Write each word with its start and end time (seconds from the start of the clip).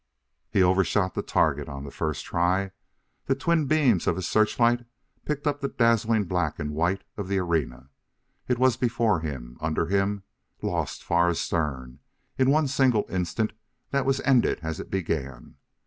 He 0.49 0.63
overshot 0.63 1.13
the 1.13 1.21
target 1.21 1.69
on 1.69 1.83
the 1.83 1.91
first 1.91 2.25
try. 2.25 2.71
The 3.27 3.35
twin 3.35 3.67
beams 3.67 4.07
of 4.07 4.15
his 4.15 4.27
searchlights 4.27 4.81
picked 5.25 5.45
up 5.45 5.61
the 5.61 5.67
dazzling 5.67 6.23
black 6.23 6.57
and 6.57 6.71
white 6.71 7.03
of 7.17 7.27
the 7.27 7.37
arena; 7.37 7.91
it 8.47 8.57
was 8.57 8.77
before 8.77 9.19
him! 9.19 9.57
under 9.61 9.85
him! 9.85 10.23
lost 10.63 11.03
far 11.03 11.29
astern 11.29 11.99
in 12.35 12.49
one 12.49 12.67
single 12.67 13.05
instant 13.09 13.53
that 13.91 14.07
was 14.07 14.21
ended 14.21 14.57
as 14.63 14.79
it 14.79 14.89
began. 14.89 15.57